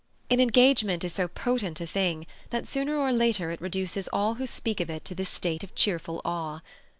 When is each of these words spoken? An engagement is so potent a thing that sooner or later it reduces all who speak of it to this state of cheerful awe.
An 0.31 0.39
engagement 0.39 1.03
is 1.03 1.13
so 1.13 1.27
potent 1.27 1.79
a 1.79 1.85
thing 1.85 2.25
that 2.49 2.67
sooner 2.67 2.97
or 2.97 3.13
later 3.13 3.51
it 3.51 3.61
reduces 3.61 4.07
all 4.07 4.33
who 4.33 4.47
speak 4.47 4.79
of 4.79 4.89
it 4.89 5.05
to 5.05 5.13
this 5.13 5.29
state 5.29 5.63
of 5.63 5.75
cheerful 5.75 6.21
awe. 6.25 6.61